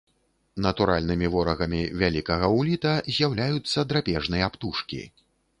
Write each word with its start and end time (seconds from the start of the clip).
Натуральнымі 0.65 1.27
ворагамі 1.35 1.81
вялікага 2.03 2.49
уліта 2.63 2.97
з'яўляюцца 3.19 3.87
драпежныя 3.93 4.45
птушкі. 4.57 5.03